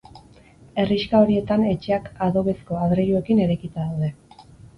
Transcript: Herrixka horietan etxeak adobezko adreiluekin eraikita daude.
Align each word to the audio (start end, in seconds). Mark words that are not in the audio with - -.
Herrixka 0.83 1.19
horietan 1.25 1.65
etxeak 1.73 2.07
adobezko 2.29 2.81
adreiluekin 2.87 3.45
eraikita 3.45 3.87
daude. 3.93 4.13